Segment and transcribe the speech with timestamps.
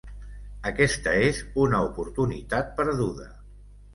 [0.69, 3.29] Aquesta és una oportunitat perduda.